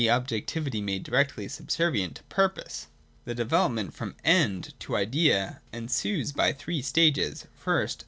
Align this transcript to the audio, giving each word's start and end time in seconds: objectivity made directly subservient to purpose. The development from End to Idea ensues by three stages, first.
objectivity 0.09 0.81
made 0.81 1.03
directly 1.03 1.47
subservient 1.47 2.15
to 2.15 2.23
purpose. 2.23 2.87
The 3.25 3.35
development 3.35 3.93
from 3.93 4.15
End 4.25 4.73
to 4.79 4.95
Idea 4.95 5.61
ensues 5.71 6.31
by 6.31 6.53
three 6.53 6.81
stages, 6.81 7.45
first. 7.53 7.99